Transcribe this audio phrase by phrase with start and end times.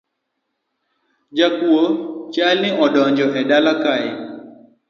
[1.37, 1.83] Jakuo
[2.33, 4.09] chalo ni odonjo e dala kae